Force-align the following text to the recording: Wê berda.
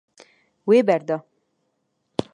Wê 0.67 0.79
berda. 0.87 1.17